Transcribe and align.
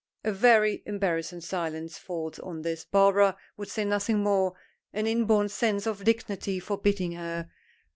A 0.23 0.31
very 0.31 0.81
embarrassing 0.87 1.41
silence 1.41 1.99
falls 1.99 2.39
on 2.39 2.63
this, 2.63 2.85
Barbara 2.85 3.37
would 3.55 3.69
say 3.69 3.85
nothing 3.85 4.23
more, 4.23 4.55
an 4.93 5.05
inborn 5.05 5.47
sense 5.47 5.85
of 5.85 6.03
dignity 6.03 6.59
forbidding 6.59 7.11
her. 7.11 7.51